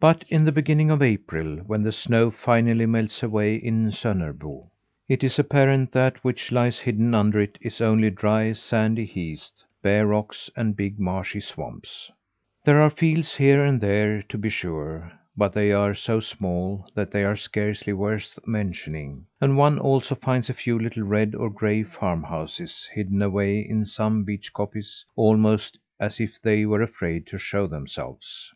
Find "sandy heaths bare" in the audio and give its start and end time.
8.52-10.08